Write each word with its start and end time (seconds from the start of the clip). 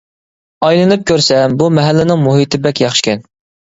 ئايلىنىپ 0.67 1.03
كۆرسەم، 1.11 1.53
بۇ 1.59 1.67
مەھەللىنىڭ 1.81 2.23
مۇھىتى 2.25 2.61
بەك 2.67 2.83
ياخشىكەن. 2.89 3.27